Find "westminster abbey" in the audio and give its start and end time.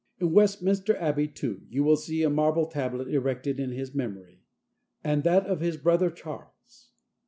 0.31-1.27